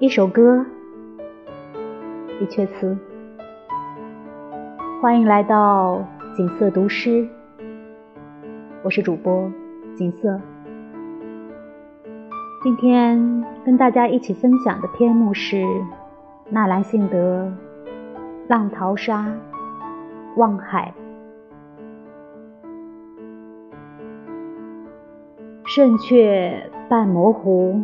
[0.00, 0.64] 一首歌，
[2.40, 2.96] 一阙词。
[5.02, 6.02] 欢迎来到
[6.34, 7.28] 景色读诗，
[8.82, 9.52] 我是主播
[9.94, 10.40] 景色。
[12.62, 15.66] 今天跟大家一起分享的篇目是
[16.48, 17.52] 纳兰性德
[18.48, 19.26] 《浪淘沙·
[20.36, 20.94] 望海》。
[25.66, 27.78] 胜却半模糊。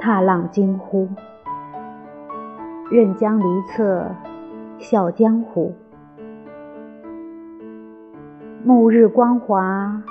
[0.00, 1.06] 踏浪惊呼，
[2.90, 4.06] 任江离侧，
[4.78, 5.74] 笑江湖。
[8.64, 10.02] 暮日光华，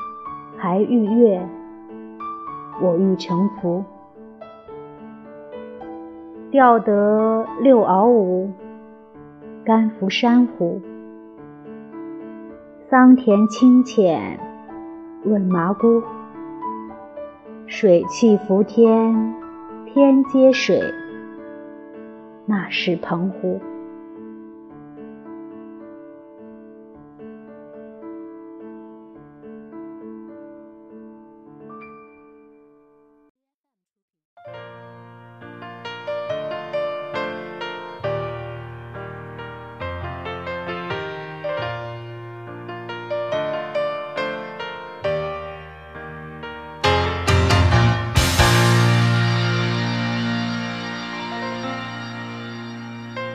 [0.55, 1.43] 还欲月，
[2.79, 3.83] 我欲乘浮。
[6.51, 8.51] 钓得六鳌五，
[9.65, 10.79] 甘服珊瑚。
[12.89, 14.39] 桑田清浅，
[15.25, 16.03] 问麻姑。
[17.65, 19.38] 水气浮天。
[19.99, 20.81] 天接水，
[22.45, 23.59] 那是澎湖。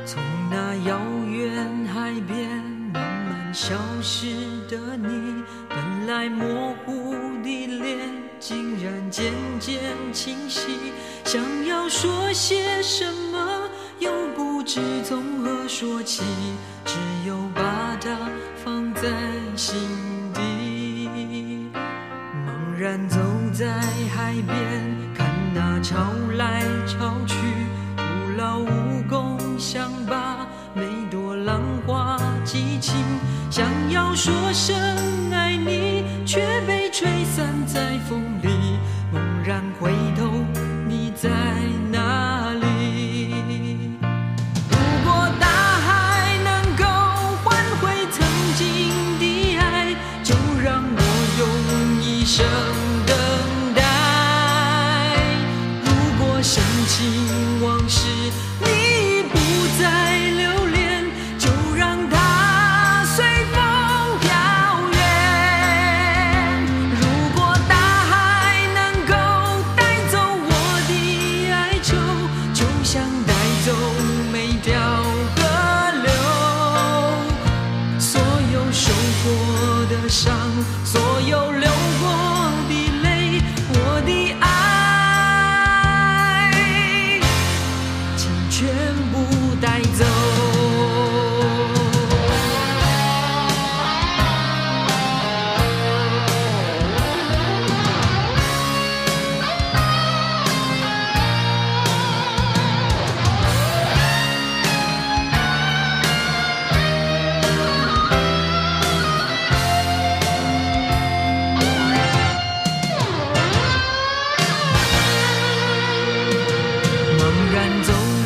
[0.06, 2.48] 从那遥远海边
[2.92, 4.26] 慢慢消失
[4.68, 7.98] 的你，本来模糊的脸，
[8.38, 9.80] 竟然渐渐
[10.12, 10.92] 清晰。
[11.24, 16.22] 想要说些什么，又不知从何说起，
[16.84, 16.94] 只
[17.26, 18.10] 有把它
[18.62, 19.08] 放在
[19.56, 19.74] 心
[20.34, 21.08] 底。
[22.46, 23.18] 茫然走
[23.54, 23.80] 在
[24.14, 24.54] 海边，
[25.14, 25.96] 看那潮
[26.36, 27.36] 来潮去，
[27.96, 28.02] 徒
[28.36, 29.23] 劳无功，
[29.64, 32.94] 想把每朵浪花记清。
[33.50, 34.76] 想要说声
[35.32, 38.78] 爱你，却被吹散在风里。
[39.10, 40.30] 猛然回头，
[40.86, 41.30] 你在
[41.90, 43.34] 哪里？
[44.68, 46.84] 如果大海能够
[47.42, 48.22] 换回曾
[48.58, 51.00] 经的爱，就让我
[51.38, 51.42] 用
[52.02, 52.44] 一生
[53.06, 53.16] 等
[53.74, 53.80] 待。
[55.82, 55.88] 如
[56.18, 58.13] 果深情往事，
[80.84, 82.03] 所有流过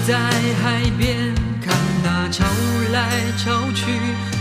[0.08, 2.42] 在海边看那潮
[2.94, 3.84] 来潮去，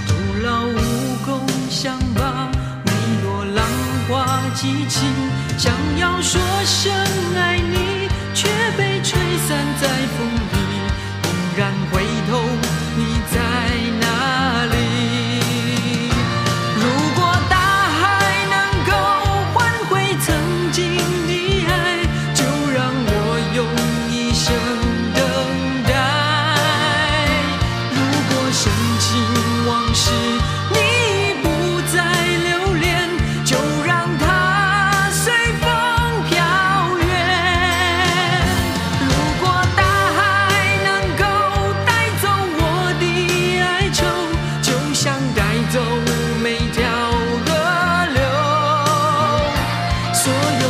[0.07, 0.77] 徒劳无
[1.25, 2.49] 功，想把
[2.85, 2.91] 每
[3.21, 3.65] 朵浪
[4.07, 5.03] 花记清。
[5.57, 6.89] 想要说声
[7.35, 10.57] 爱你，却被吹散在风里。
[11.21, 11.25] 猛
[11.57, 11.73] 然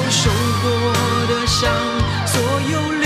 [0.09, 0.29] 受
[0.61, 0.71] 过
[1.27, 1.71] 的伤
[2.25, 2.41] 所
[2.71, 2.96] 有